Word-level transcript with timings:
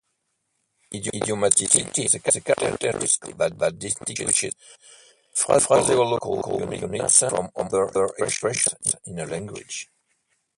Idiomaticity 0.93 2.05
is 2.05 2.13
the 2.13 2.19
characteristic 2.41 3.37
that 3.37 3.77
distinguishes 3.77 4.55
phraseological 5.31 6.59
units 6.71 7.19
from 7.19 7.51
other 7.55 8.09
expressions 8.17 8.95
in 9.05 9.19
a 9.19 9.27
language. 9.27 9.91